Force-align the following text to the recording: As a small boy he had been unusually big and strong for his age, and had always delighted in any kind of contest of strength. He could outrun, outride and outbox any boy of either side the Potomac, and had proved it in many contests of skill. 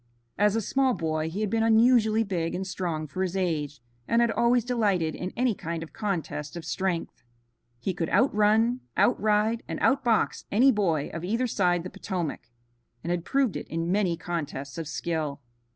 As 0.35 0.55
a 0.55 0.61
small 0.61 0.95
boy 0.95 1.29
he 1.29 1.41
had 1.41 1.51
been 1.51 1.61
unusually 1.61 2.23
big 2.23 2.55
and 2.55 2.65
strong 2.65 3.05
for 3.05 3.21
his 3.21 3.37
age, 3.37 3.81
and 4.07 4.19
had 4.19 4.31
always 4.31 4.65
delighted 4.65 5.13
in 5.13 5.31
any 5.37 5.53
kind 5.53 5.83
of 5.83 5.93
contest 5.93 6.55
of 6.55 6.65
strength. 6.65 7.21
He 7.79 7.93
could 7.93 8.09
outrun, 8.09 8.79
outride 8.97 9.61
and 9.67 9.79
outbox 9.79 10.45
any 10.51 10.71
boy 10.71 11.11
of 11.13 11.23
either 11.23 11.45
side 11.45 11.83
the 11.83 11.91
Potomac, 11.91 12.49
and 13.03 13.11
had 13.11 13.23
proved 13.25 13.55
it 13.55 13.67
in 13.67 13.91
many 13.91 14.17
contests 14.17 14.79
of 14.79 14.87
skill. 14.87 15.39